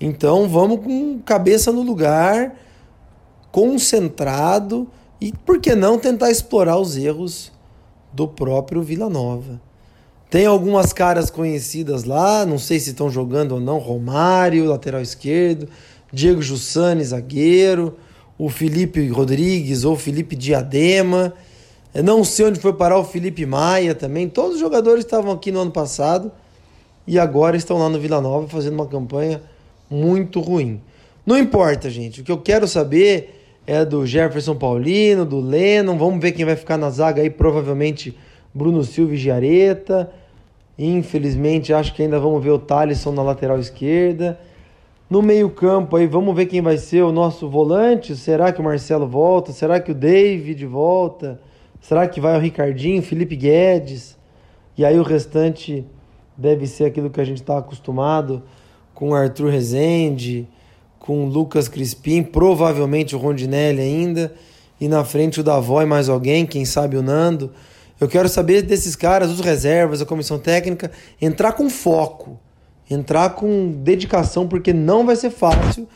Então 0.00 0.48
vamos 0.48 0.84
com 0.84 1.18
cabeça 1.20 1.72
no 1.72 1.82
lugar, 1.82 2.54
concentrado 3.50 4.88
e 5.20 5.32
por 5.32 5.60
que 5.60 5.74
não 5.74 5.98
tentar 5.98 6.30
explorar 6.30 6.76
os 6.78 6.96
erros 6.96 7.52
do 8.12 8.28
próprio 8.28 8.82
Vila 8.82 9.08
Nova. 9.08 9.60
Tem 10.28 10.44
algumas 10.44 10.92
caras 10.92 11.30
conhecidas 11.30 12.04
lá, 12.04 12.44
não 12.44 12.58
sei 12.58 12.80
se 12.80 12.90
estão 12.90 13.08
jogando 13.08 13.52
ou 13.52 13.60
não, 13.60 13.78
Romário, 13.78 14.66
lateral 14.66 15.00
esquerdo, 15.00 15.68
Diego 16.12 16.42
Jussani, 16.42 17.04
zagueiro, 17.04 17.96
o 18.38 18.48
Felipe 18.48 19.06
Rodrigues 19.08 19.84
ou 19.84 19.96
Felipe 19.96 20.36
Diadema. 20.36 21.32
Eu 21.94 22.04
não 22.04 22.22
sei 22.24 22.46
onde 22.46 22.60
foi 22.60 22.72
parar 22.72 22.98
o 22.98 23.04
Felipe 23.04 23.46
Maia 23.46 23.94
também. 23.94 24.28
Todos 24.28 24.54
os 24.54 24.60
jogadores 24.60 25.04
estavam 25.04 25.32
aqui 25.32 25.50
no 25.50 25.60
ano 25.60 25.70
passado 25.70 26.30
e 27.06 27.18
agora 27.18 27.56
estão 27.56 27.78
lá 27.78 27.88
no 27.88 27.98
Vila 27.98 28.20
Nova 28.20 28.46
fazendo 28.48 28.74
uma 28.74 28.86
campanha 28.86 29.40
muito 29.90 30.40
ruim. 30.40 30.80
Não 31.24 31.38
importa, 31.38 31.88
gente. 31.88 32.20
O 32.20 32.24
que 32.24 32.30
eu 32.30 32.38
quero 32.38 32.68
saber 32.68 33.42
é 33.66 33.84
do 33.84 34.06
Jefferson 34.06 34.54
Paulino, 34.54 35.24
do 35.24 35.40
Lennon. 35.40 35.96
Vamos 35.96 36.20
ver 36.20 36.32
quem 36.32 36.44
vai 36.44 36.56
ficar 36.56 36.76
na 36.76 36.90
zaga 36.90 37.22
aí. 37.22 37.30
Provavelmente 37.30 38.16
Bruno 38.54 38.84
Silva 38.84 39.14
e 39.14 39.16
Giareta. 39.16 40.12
Infelizmente, 40.78 41.72
acho 41.72 41.94
que 41.94 42.02
ainda 42.02 42.20
vamos 42.20 42.44
ver 42.44 42.50
o 42.50 42.58
Thalisson 42.58 43.12
na 43.12 43.22
lateral 43.22 43.58
esquerda. 43.58 44.38
No 45.08 45.22
meio-campo 45.22 45.94
aí, 45.94 46.04
vamos 46.04 46.34
ver 46.34 46.46
quem 46.46 46.60
vai 46.60 46.76
ser 46.78 47.02
o 47.02 47.12
nosso 47.12 47.48
volante. 47.48 48.16
Será 48.16 48.52
que 48.52 48.60
o 48.60 48.64
Marcelo 48.64 49.06
volta? 49.06 49.52
Será 49.52 49.78
que 49.78 49.92
o 49.92 49.94
David 49.94 50.66
volta? 50.66 51.40
Será 51.80 52.08
que 52.08 52.20
vai 52.20 52.36
o 52.36 52.40
Ricardinho, 52.40 53.00
Felipe 53.00 53.36
Guedes? 53.36 54.18
E 54.76 54.84
aí 54.84 54.98
o 54.98 55.04
restante 55.04 55.86
deve 56.36 56.66
ser 56.66 56.86
aquilo 56.86 57.08
que 57.08 57.20
a 57.20 57.24
gente 57.24 57.40
está 57.40 57.56
acostumado 57.56 58.42
com 58.92 59.14
Arthur 59.14 59.48
Rezende, 59.48 60.48
com 60.98 61.26
Lucas 61.26 61.68
Crispim, 61.68 62.24
provavelmente 62.24 63.14
o 63.14 63.18
Rondinelli 63.18 63.80
ainda, 63.80 64.34
e 64.80 64.88
na 64.88 65.04
frente 65.04 65.38
o 65.38 65.44
Davó 65.44 65.80
e 65.82 65.86
mais 65.86 66.08
alguém, 66.08 66.44
quem 66.44 66.64
sabe 66.64 66.96
o 66.96 67.02
Nando. 67.02 67.52
Eu 68.00 68.08
quero 68.08 68.28
saber 68.28 68.62
desses 68.62 68.96
caras, 68.96 69.30
os 69.30 69.38
reservas, 69.38 70.02
a 70.02 70.06
comissão 70.06 70.36
técnica, 70.36 70.90
entrar 71.22 71.52
com 71.52 71.70
foco 71.70 72.40
entrar 72.88 73.30
com 73.30 73.72
dedicação, 73.82 74.46
porque 74.46 74.72
não 74.72 75.04
vai 75.04 75.16
ser 75.16 75.30
fácil. 75.30 75.88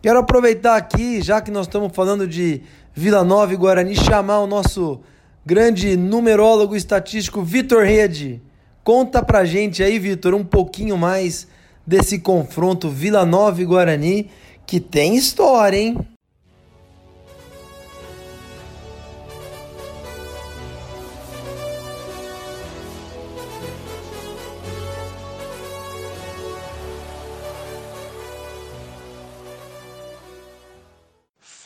Quero 0.00 0.18
aproveitar 0.20 0.76
aqui, 0.76 1.20
já 1.20 1.40
que 1.40 1.50
nós 1.50 1.66
estamos 1.66 1.92
falando 1.92 2.26
de 2.26 2.62
Vila 2.94 3.24
Nova 3.24 3.52
e 3.52 3.56
Guarani, 3.56 3.96
chamar 3.96 4.40
o 4.40 4.46
nosso 4.46 5.00
grande 5.44 5.96
numerólogo 5.96 6.76
estatístico 6.76 7.42
Vitor 7.42 7.84
Rede. 7.84 8.40
Conta 8.84 9.22
pra 9.22 9.44
gente 9.44 9.82
aí, 9.82 9.98
Vitor, 9.98 10.34
um 10.34 10.44
pouquinho 10.44 10.96
mais 10.96 11.48
desse 11.86 12.18
confronto 12.20 12.88
Vila 12.88 13.26
Nova 13.26 13.60
e 13.60 13.64
Guarani, 13.64 14.30
que 14.66 14.78
tem 14.78 15.16
história, 15.16 15.76
hein? 15.76 15.98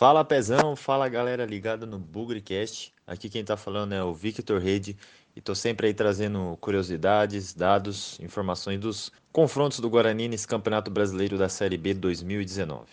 Fala 0.02 0.24
Pezão, 0.24 0.74
fala 0.74 1.08
galera 1.08 1.46
ligada 1.46 1.86
no 1.86 1.96
Bugrecast. 1.96 2.92
Aqui 3.06 3.28
quem 3.28 3.44
tá 3.44 3.56
falando 3.56 3.92
é 3.92 4.02
o 4.02 4.12
Victor 4.12 4.60
Rede 4.60 4.96
e 5.36 5.40
tô 5.40 5.54
sempre 5.54 5.86
aí 5.86 5.94
trazendo 5.94 6.58
curiosidades, 6.60 7.54
dados, 7.54 8.18
informações 8.18 8.80
dos 8.80 9.12
confrontos 9.30 9.78
do 9.78 9.88
Guarani 9.88 10.26
nesse 10.26 10.48
Campeonato 10.48 10.90
Brasileiro 10.90 11.38
da 11.38 11.48
Série 11.48 11.78
B 11.78 11.94
2019. 11.94 12.84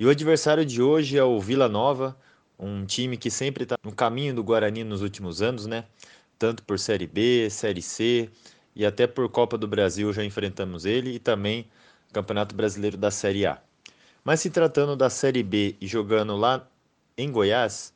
E 0.00 0.06
o 0.06 0.08
adversário 0.08 0.64
de 0.64 0.80
hoje 0.80 1.18
é 1.18 1.22
o 1.22 1.38
Vila 1.38 1.68
Nova, 1.68 2.16
um 2.58 2.86
time 2.86 3.18
que 3.18 3.30
sempre 3.30 3.64
está 3.64 3.76
no 3.84 3.92
caminho 3.92 4.34
do 4.34 4.42
Guarani 4.42 4.84
nos 4.84 5.02
últimos 5.02 5.42
anos, 5.42 5.66
né? 5.66 5.84
Tanto 6.38 6.62
por 6.62 6.78
Série 6.78 7.06
B, 7.06 7.50
Série 7.50 7.82
C 7.82 8.30
e 8.74 8.86
até 8.86 9.06
por 9.06 9.28
Copa 9.28 9.58
do 9.58 9.68
Brasil 9.68 10.10
já 10.14 10.24
enfrentamos 10.24 10.86
ele 10.86 11.16
e 11.16 11.18
também 11.18 11.68
Campeonato 12.10 12.54
Brasileiro 12.54 12.96
da 12.96 13.10
Série 13.10 13.44
A. 13.44 13.60
Mas 14.26 14.40
se 14.40 14.50
tratando 14.50 14.96
da 14.96 15.08
Série 15.08 15.44
B 15.44 15.76
e 15.80 15.86
jogando 15.86 16.36
lá 16.36 16.68
em 17.16 17.30
Goiás, 17.30 17.94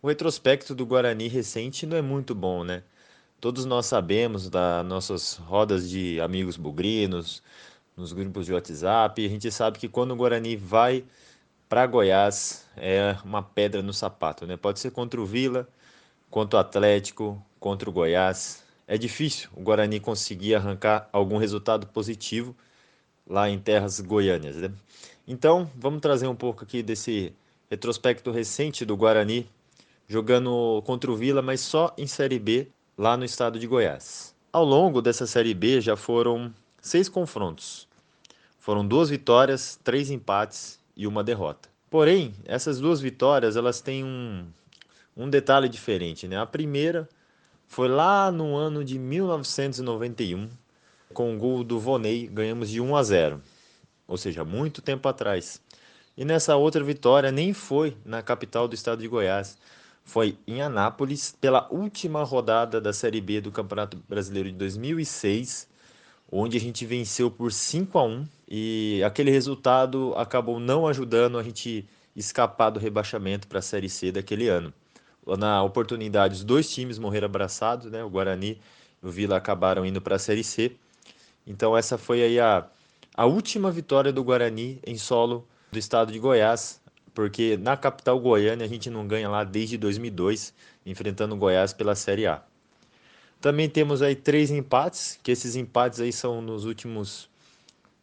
o 0.00 0.06
retrospecto 0.06 0.76
do 0.76 0.86
Guarani 0.86 1.26
recente 1.26 1.86
não 1.86 1.96
é 1.96 2.00
muito 2.00 2.36
bom, 2.36 2.62
né? 2.62 2.84
Todos 3.40 3.64
nós 3.64 3.86
sabemos 3.86 4.48
das 4.48 4.86
nossas 4.86 5.34
rodas 5.38 5.90
de 5.90 6.20
amigos 6.20 6.56
bugrinos, 6.56 7.42
nos 7.96 8.12
grupos 8.12 8.46
de 8.46 8.52
WhatsApp, 8.52 9.26
a 9.26 9.28
gente 9.28 9.50
sabe 9.50 9.80
que 9.80 9.88
quando 9.88 10.12
o 10.12 10.16
Guarani 10.16 10.54
vai 10.54 11.04
para 11.68 11.84
Goiás 11.84 12.64
é 12.76 13.16
uma 13.24 13.42
pedra 13.42 13.82
no 13.82 13.92
sapato, 13.92 14.46
né? 14.46 14.56
Pode 14.56 14.78
ser 14.78 14.92
contra 14.92 15.20
o 15.20 15.26
Vila, 15.26 15.68
contra 16.30 16.58
o 16.58 16.60
Atlético, 16.60 17.44
contra 17.58 17.90
o 17.90 17.92
Goiás. 17.92 18.62
É 18.86 18.96
difícil 18.96 19.50
o 19.52 19.60
Guarani 19.60 19.98
conseguir 19.98 20.54
arrancar 20.54 21.08
algum 21.12 21.38
resultado 21.38 21.88
positivo 21.88 22.54
lá 23.26 23.50
em 23.50 23.58
terras 23.58 23.98
goiânias, 24.00 24.56
né? 24.56 24.72
Então, 25.26 25.70
vamos 25.76 26.00
trazer 26.00 26.26
um 26.26 26.34
pouco 26.34 26.64
aqui 26.64 26.82
desse 26.82 27.32
retrospecto 27.70 28.30
recente 28.30 28.84
do 28.84 28.96
Guarani 28.96 29.48
jogando 30.08 30.82
contra 30.84 31.10
o 31.10 31.16
Vila, 31.16 31.40
mas 31.40 31.60
só 31.60 31.94
em 31.96 32.06
Série 32.06 32.38
B, 32.38 32.68
lá 32.98 33.16
no 33.16 33.24
estado 33.24 33.58
de 33.58 33.66
Goiás. 33.66 34.34
Ao 34.52 34.64
longo 34.64 35.00
dessa 35.00 35.26
Série 35.26 35.54
B 35.54 35.80
já 35.80 35.96
foram 35.96 36.52
seis 36.80 37.08
confrontos. 37.08 37.88
Foram 38.58 38.86
duas 38.86 39.08
vitórias, 39.08 39.78
três 39.82 40.10
empates 40.10 40.78
e 40.96 41.06
uma 41.06 41.24
derrota. 41.24 41.68
Porém, 41.88 42.34
essas 42.44 42.80
duas 42.80 43.00
vitórias 43.00 43.56
elas 43.56 43.80
têm 43.80 44.04
um, 44.04 44.44
um 45.16 45.30
detalhe 45.30 45.68
diferente. 45.68 46.26
Né? 46.26 46.36
A 46.36 46.46
primeira 46.46 47.08
foi 47.66 47.88
lá 47.88 48.30
no 48.30 48.56
ano 48.56 48.84
de 48.84 48.98
1991, 48.98 50.48
com 51.14 51.34
o 51.34 51.38
gol 51.38 51.62
do 51.62 51.78
Vonei, 51.78 52.26
ganhamos 52.26 52.68
de 52.68 52.80
1 52.80 52.96
a 52.96 53.02
0 53.02 53.42
ou 54.06 54.16
seja, 54.16 54.44
muito 54.44 54.82
tempo 54.82 55.08
atrás. 55.08 55.60
E 56.16 56.24
nessa 56.24 56.56
outra 56.56 56.84
vitória 56.84 57.32
nem 57.32 57.52
foi 57.52 57.96
na 58.04 58.22
capital 58.22 58.68
do 58.68 58.74
estado 58.74 59.00
de 59.00 59.08
Goiás, 59.08 59.56
foi 60.04 60.36
em 60.46 60.60
Anápolis 60.60 61.34
pela 61.40 61.66
última 61.72 62.22
rodada 62.24 62.80
da 62.80 62.92
Série 62.92 63.20
B 63.20 63.40
do 63.40 63.52
Campeonato 63.52 63.96
Brasileiro 64.08 64.50
de 64.50 64.56
2006, 64.56 65.68
onde 66.30 66.56
a 66.56 66.60
gente 66.60 66.84
venceu 66.84 67.30
por 67.30 67.52
5 67.52 67.98
a 67.98 68.04
1 68.04 68.26
e 68.48 69.02
aquele 69.04 69.30
resultado 69.30 70.12
acabou 70.16 70.58
não 70.58 70.86
ajudando 70.86 71.38
a 71.38 71.42
gente 71.42 71.88
escapar 72.14 72.70
do 72.70 72.80
rebaixamento 72.80 73.46
para 73.46 73.60
a 73.60 73.62
Série 73.62 73.88
C 73.88 74.12
daquele 74.12 74.48
ano. 74.48 74.72
Na 75.38 75.62
oportunidade, 75.62 76.34
os 76.34 76.44
dois 76.44 76.70
times 76.70 76.98
morreram 76.98 77.26
abraçados, 77.26 77.90
né? 77.90 78.02
O 78.02 78.10
Guarani 78.10 78.60
e 79.02 79.06
o 79.06 79.10
Vila 79.10 79.36
acabaram 79.36 79.86
indo 79.86 80.00
para 80.00 80.16
a 80.16 80.18
Série 80.18 80.42
C. 80.42 80.72
Então 81.46 81.76
essa 81.76 81.96
foi 81.96 82.22
aí 82.22 82.40
a 82.40 82.66
a 83.14 83.26
última 83.26 83.70
vitória 83.70 84.12
do 84.12 84.24
Guarani 84.24 84.80
em 84.86 84.96
solo 84.96 85.46
do 85.70 85.78
estado 85.78 86.12
de 86.12 86.18
Goiás, 86.18 86.80
porque 87.14 87.58
na 87.58 87.76
capital 87.76 88.18
goiana 88.18 88.64
a 88.64 88.68
gente 88.68 88.88
não 88.88 89.06
ganha 89.06 89.28
lá 89.28 89.44
desde 89.44 89.76
2002, 89.76 90.54
enfrentando 90.86 91.34
o 91.34 91.38
Goiás 91.38 91.72
pela 91.72 91.94
Série 91.94 92.26
A. 92.26 92.42
Também 93.40 93.68
temos 93.68 94.02
aí 94.02 94.14
três 94.14 94.50
empates, 94.50 95.18
que 95.22 95.30
esses 95.30 95.56
empates 95.56 96.00
aí 96.00 96.12
são 96.12 96.40
nos 96.40 96.64
últimos 96.64 97.28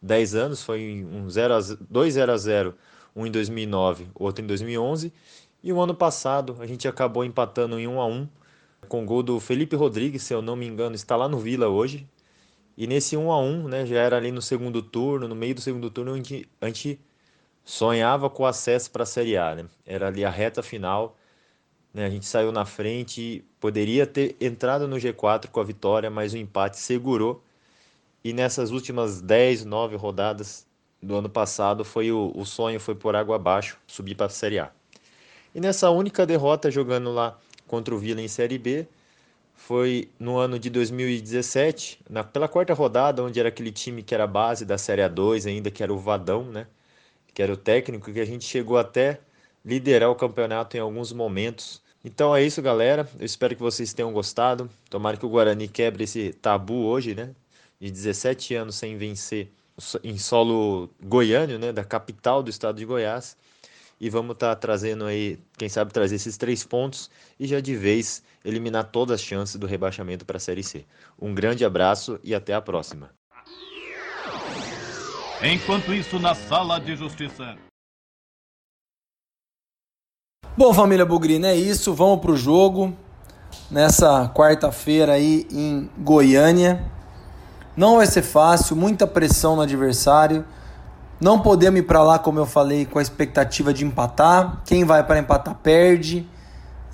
10 0.00 0.34
anos, 0.34 0.62
foi 0.62 1.04
um 1.10 1.28
0 1.28 1.54
a, 1.54 1.60
2 1.88 2.14
0 2.14 2.32
a 2.32 2.36
0, 2.36 2.74
um 3.16 3.26
em 3.26 3.30
2009, 3.30 4.08
outro 4.14 4.44
em 4.44 4.46
2011, 4.46 5.12
e 5.62 5.72
o 5.72 5.80
ano 5.80 5.94
passado 5.94 6.56
a 6.60 6.66
gente 6.66 6.86
acabou 6.86 7.24
empatando 7.24 7.78
em 7.78 7.86
1 7.86 8.00
a 8.00 8.06
1 8.06 8.28
com 8.88 9.02
o 9.02 9.06
gol 9.06 9.22
do 9.22 9.40
Felipe 9.40 9.76
Rodrigues, 9.76 10.22
se 10.22 10.32
eu 10.32 10.40
não 10.40 10.56
me 10.56 10.66
engano, 10.66 10.94
está 10.94 11.16
lá 11.16 11.28
no 11.28 11.38
Vila 11.38 11.68
hoje, 11.68 12.06
e 12.76 12.86
nesse 12.86 13.16
1 13.16 13.30
a 13.30 13.38
1 13.38 13.68
né, 13.68 13.86
já 13.86 14.00
era 14.00 14.16
ali 14.16 14.32
no 14.32 14.40
segundo 14.40 14.82
turno, 14.82 15.28
no 15.28 15.34
meio 15.34 15.54
do 15.54 15.60
segundo 15.60 15.90
turno, 15.90 16.16
gente, 16.16 16.48
a 16.60 16.66
gente 16.66 17.00
sonhava 17.64 18.30
com 18.30 18.42
o 18.42 18.46
acesso 18.46 18.90
para 18.90 19.02
a 19.02 19.06
Série 19.06 19.36
A. 19.36 19.54
Né? 19.54 19.66
Era 19.84 20.08
ali 20.08 20.24
a 20.24 20.30
reta 20.30 20.62
final, 20.62 21.16
né? 21.92 22.06
a 22.06 22.10
gente 22.10 22.26
saiu 22.26 22.52
na 22.52 22.64
frente, 22.64 23.44
poderia 23.58 24.06
ter 24.06 24.36
entrado 24.40 24.88
no 24.88 24.96
G4 24.96 25.48
com 25.48 25.60
a 25.60 25.64
vitória, 25.64 26.10
mas 26.10 26.32
o 26.32 26.38
empate 26.38 26.78
segurou. 26.78 27.42
E 28.22 28.32
nessas 28.32 28.70
últimas 28.70 29.20
10, 29.20 29.64
9 29.64 29.96
rodadas 29.96 30.66
do 31.02 31.16
ano 31.16 31.28
passado, 31.28 31.84
foi 31.84 32.12
o, 32.12 32.32
o 32.34 32.44
sonho 32.44 32.78
foi 32.78 32.94
por 32.94 33.16
água 33.16 33.36
abaixo, 33.36 33.78
subir 33.86 34.14
para 34.14 34.26
a 34.26 34.30
Série 34.30 34.58
A. 34.58 34.70
E 35.54 35.60
nessa 35.60 35.90
única 35.90 36.26
derrota 36.26 36.70
jogando 36.70 37.10
lá 37.10 37.38
contra 37.66 37.94
o 37.94 37.98
Vila 37.98 38.20
em 38.20 38.28
Série 38.28 38.58
B, 38.58 38.86
foi 39.60 40.10
no 40.18 40.38
ano 40.38 40.58
de 40.58 40.70
2017, 40.70 42.00
na, 42.08 42.24
pela 42.24 42.48
quarta 42.48 42.74
rodada, 42.74 43.22
onde 43.22 43.38
era 43.38 43.50
aquele 43.50 43.70
time 43.70 44.02
que 44.02 44.14
era 44.14 44.26
base 44.26 44.64
da 44.64 44.78
Série 44.78 45.02
A2 45.02 45.46
ainda, 45.46 45.70
que 45.70 45.82
era 45.82 45.92
o 45.92 45.98
Vadão, 45.98 46.44
né? 46.44 46.66
Que 47.34 47.42
era 47.42 47.52
o 47.52 47.56
técnico, 47.56 48.12
que 48.12 48.20
a 48.20 48.24
gente 48.24 48.44
chegou 48.44 48.78
até 48.78 49.20
liderar 49.64 50.10
o 50.10 50.14
campeonato 50.14 50.76
em 50.76 50.80
alguns 50.80 51.12
momentos. 51.12 51.82
Então 52.04 52.34
é 52.34 52.42
isso, 52.42 52.60
galera. 52.62 53.08
Eu 53.18 53.26
espero 53.26 53.54
que 53.54 53.62
vocês 53.62 53.92
tenham 53.92 54.12
gostado. 54.12 54.68
Tomara 54.88 55.16
que 55.16 55.26
o 55.26 55.28
Guarani 55.28 55.68
quebre 55.68 56.04
esse 56.04 56.32
tabu 56.32 56.86
hoje, 56.86 57.14
né? 57.14 57.34
De 57.78 57.90
17 57.90 58.54
anos 58.54 58.76
sem 58.76 58.96
vencer 58.96 59.52
em 60.02 60.18
solo 60.18 60.88
goiano, 61.02 61.58
né? 61.58 61.70
Da 61.70 61.84
capital 61.84 62.42
do 62.42 62.50
estado 62.50 62.78
de 62.78 62.84
Goiás 62.86 63.36
e 64.00 64.08
vamos 64.08 64.32
estar 64.32 64.54
tá 64.54 64.56
trazendo 64.56 65.04
aí, 65.04 65.38
quem 65.58 65.68
sabe 65.68 65.92
trazer 65.92 66.16
esses 66.16 66.38
três 66.38 66.64
pontos 66.64 67.10
e 67.38 67.46
já 67.46 67.60
de 67.60 67.76
vez 67.76 68.22
eliminar 68.42 68.84
todas 68.84 69.20
as 69.20 69.20
chances 69.20 69.56
do 69.56 69.66
rebaixamento 69.66 70.24
para 70.24 70.38
a 70.38 70.40
Série 70.40 70.62
C. 70.62 70.86
Um 71.20 71.34
grande 71.34 71.64
abraço 71.64 72.18
e 72.24 72.34
até 72.34 72.54
a 72.54 72.62
próxima. 72.62 73.10
Enquanto 75.42 75.92
isso, 75.92 76.18
na 76.18 76.34
sala 76.34 76.78
de 76.78 76.96
justiça. 76.96 77.56
Bom, 80.56 80.74
família 80.74 81.04
Bugrina, 81.04 81.48
é 81.48 81.56
isso. 81.56 81.94
Vamos 81.94 82.20
para 82.20 82.32
o 82.32 82.36
jogo 82.36 82.96
nessa 83.70 84.28
quarta-feira 84.30 85.12
aí 85.12 85.46
em 85.50 85.90
Goiânia. 85.98 86.84
Não 87.76 87.96
vai 87.96 88.06
ser 88.06 88.22
fácil, 88.22 88.76
muita 88.76 89.06
pressão 89.06 89.56
no 89.56 89.62
adversário. 89.62 90.44
Não 91.20 91.40
podemos 91.40 91.80
ir 91.80 91.82
para 91.82 92.02
lá, 92.02 92.18
como 92.18 92.38
eu 92.38 92.46
falei, 92.46 92.86
com 92.86 92.98
a 92.98 93.02
expectativa 93.02 93.74
de 93.74 93.84
empatar. 93.84 94.62
Quem 94.64 94.84
vai 94.84 95.04
para 95.04 95.18
empatar 95.18 95.54
perde. 95.56 96.26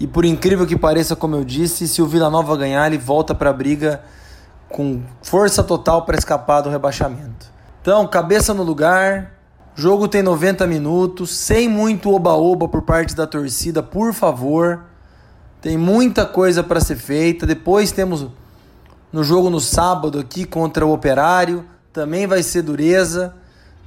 E 0.00 0.06
por 0.06 0.24
incrível 0.24 0.66
que 0.66 0.76
pareça, 0.76 1.14
como 1.14 1.36
eu 1.36 1.44
disse, 1.44 1.86
se 1.86 2.02
o 2.02 2.06
Vila 2.06 2.28
Nova 2.28 2.56
ganhar, 2.56 2.86
ele 2.86 2.98
volta 2.98 3.34
para 3.34 3.50
a 3.50 3.52
briga 3.52 4.02
com 4.68 5.00
força 5.22 5.62
total 5.62 6.04
para 6.04 6.18
escapar 6.18 6.60
do 6.60 6.68
rebaixamento. 6.68 7.46
Então, 7.80 8.06
cabeça 8.08 8.52
no 8.52 8.62
lugar. 8.62 9.32
Jogo 9.76 10.08
tem 10.08 10.22
90 10.22 10.66
minutos, 10.66 11.30
sem 11.30 11.68
muito 11.68 12.12
oba-oba 12.12 12.66
por 12.66 12.82
parte 12.82 13.14
da 13.14 13.26
torcida, 13.26 13.82
por 13.82 14.12
favor. 14.12 14.84
Tem 15.60 15.76
muita 15.76 16.26
coisa 16.26 16.62
para 16.62 16.80
ser 16.80 16.96
feita. 16.96 17.46
Depois 17.46 17.92
temos 17.92 18.26
no 19.12 19.22
jogo 19.22 19.48
no 19.50 19.60
sábado 19.60 20.18
aqui 20.18 20.44
contra 20.44 20.84
o 20.84 20.92
Operário, 20.92 21.64
também 21.92 22.26
vai 22.26 22.42
ser 22.42 22.62
dureza. 22.62 23.34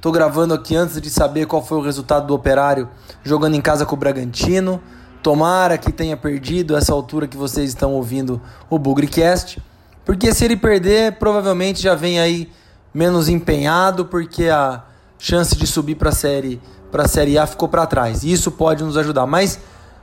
Tô 0.00 0.10
gravando 0.10 0.54
aqui 0.54 0.74
antes 0.74 0.98
de 0.98 1.10
saber 1.10 1.46
qual 1.46 1.62
foi 1.62 1.76
o 1.76 1.82
resultado 1.82 2.26
do 2.26 2.34
Operário 2.34 2.88
jogando 3.22 3.54
em 3.54 3.60
casa 3.60 3.84
com 3.84 3.94
o 3.94 3.98
Bragantino. 3.98 4.80
Tomara 5.22 5.76
que 5.76 5.92
tenha 5.92 6.16
perdido 6.16 6.74
essa 6.74 6.90
altura 6.90 7.28
que 7.28 7.36
vocês 7.36 7.68
estão 7.68 7.92
ouvindo 7.92 8.40
o 8.70 8.78
Bugrecast. 8.78 9.62
Porque 10.02 10.32
se 10.32 10.46
ele 10.46 10.56
perder, 10.56 11.18
provavelmente 11.18 11.82
já 11.82 11.94
vem 11.94 12.18
aí 12.18 12.50
menos 12.94 13.28
empenhado, 13.28 14.06
porque 14.06 14.48
a 14.48 14.82
chance 15.18 15.54
de 15.54 15.66
subir 15.66 15.96
para 15.96 16.08
a 16.08 16.12
série 16.12 16.58
para 16.90 17.04
a 17.04 17.08
série 17.08 17.36
A 17.36 17.46
ficou 17.46 17.68
para 17.68 17.86
trás. 17.86 18.24
E 18.24 18.32
isso 18.32 18.50
pode 18.50 18.82
nos 18.82 18.96
ajudar, 18.96 19.26
mas 19.26 19.60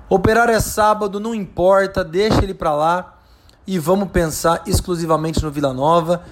Operário 0.08 0.54
é 0.54 0.60
sábado, 0.60 1.20
não 1.20 1.34
importa, 1.34 2.04
deixa 2.04 2.44
ele 2.44 2.54
para 2.54 2.74
lá 2.74 3.18
e 3.66 3.78
vamos 3.78 4.10
pensar 4.10 4.62
exclusivamente 4.68 5.44
no 5.44 5.50
Vila 5.52 5.74
Nova. 5.74 6.24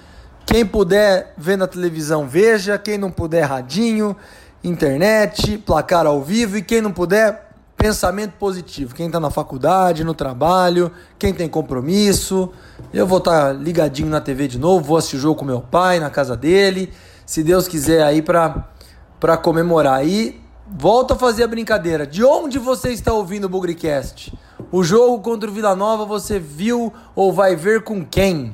Quem 0.46 0.66
puder 0.66 1.34
ver 1.38 1.58
na 1.58 1.68
televisão, 1.68 2.28
veja. 2.28 2.78
Quem 2.78 2.98
não 2.98 3.12
puder, 3.12 3.44
radinho, 3.44 4.16
internet, 4.64 5.58
placar 5.58 6.06
ao 6.06 6.22
vivo. 6.22 6.58
E 6.58 6.62
quem 6.62 6.82
não 6.82 6.92
puder, 6.92 7.50
pensamento 7.75 8.34
positivo. 8.34 8.94
Quem 8.94 9.08
está 9.08 9.20
na 9.20 9.30
faculdade, 9.30 10.04
no 10.04 10.14
trabalho, 10.14 10.92
quem 11.18 11.34
tem 11.34 11.50
compromisso. 11.50 12.52
Eu 12.94 13.06
vou 13.08 13.18
estar 13.18 13.48
tá 13.48 13.54
ligadinho 13.54 14.10
na 14.10 14.22
TV 14.22 14.48
de 14.48 14.60
novo, 14.60 14.86
vou 14.86 14.98
assistir 14.98 15.18
o 15.18 15.20
jogo 15.20 15.40
com 15.40 15.46
meu 15.46 15.62
pai 15.62 16.00
na 16.00 16.10
casa 16.10 16.38
dele. 16.38 16.94
Se 17.25 17.44
Deus 17.44 17.68
quiser 17.68 18.04
aí 18.04 18.22
para 18.22 19.38
comemorar. 19.42 20.08
E 20.08 20.40
volta 20.68 21.16
a 21.16 21.18
fazer 21.18 21.44
a 21.44 21.48
brincadeira. 21.48 22.06
De 22.06 22.24
onde 22.24 22.60
você 22.60 22.92
está 22.92 23.12
ouvindo 23.14 23.46
o 23.46 23.50
Bugricast? 23.50 24.34
O 24.72 24.84
jogo 24.84 25.20
contra 25.22 25.50
o 25.50 25.54
Vila 25.54 25.75
Nova 25.75 26.06
você 26.06 26.40
viu 26.40 26.94
ou 27.16 27.34
vai 27.34 27.56
ver 27.56 27.84
com 27.84 28.06
quem? 28.06 28.54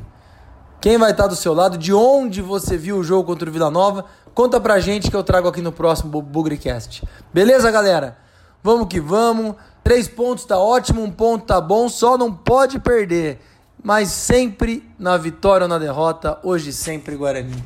Quem 0.81 0.97
vai 0.97 1.11
estar 1.11 1.27
do 1.27 1.35
seu 1.35 1.53
lado? 1.53 1.77
De 1.77 1.93
onde 1.93 2.41
você 2.41 2.75
viu 2.75 2.97
o 2.97 3.03
jogo 3.03 3.23
contra 3.23 3.47
o 3.47 3.53
Vila 3.53 3.69
Nova? 3.69 4.05
Conta 4.33 4.59
pra 4.59 4.79
gente 4.79 5.11
que 5.11 5.15
eu 5.15 5.23
trago 5.23 5.47
aqui 5.47 5.61
no 5.61 5.71
próximo 5.71 6.19
Bugrecast. 6.23 7.03
Beleza, 7.31 7.69
galera? 7.69 8.17
Vamos 8.63 8.87
que 8.87 8.99
vamos. 8.99 9.55
Três 9.83 10.07
pontos 10.07 10.43
tá 10.43 10.57
ótimo, 10.57 11.03
um 11.03 11.11
ponto 11.11 11.45
tá 11.45 11.61
bom, 11.61 11.87
só 11.87 12.17
não 12.17 12.33
pode 12.33 12.79
perder. 12.79 13.39
Mas 13.83 14.09
sempre 14.09 14.83
na 14.97 15.17
vitória 15.17 15.65
ou 15.65 15.69
na 15.69 15.77
derrota, 15.77 16.39
hoje 16.41 16.73
sempre 16.73 17.15
Guarani. 17.15 17.63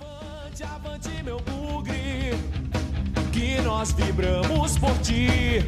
Avante, 0.00 0.64
avante, 0.64 1.22
meu 1.22 1.38
bugre, 1.38 2.36
que 3.30 3.60
nós 3.60 3.92
vibramos 3.92 4.76
por 4.78 4.98
ti 4.98 5.64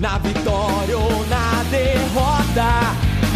na 0.00 0.18
vitória 0.18 0.96
ou 0.96 1.26
na 1.26 1.64
derrota 1.70 3.13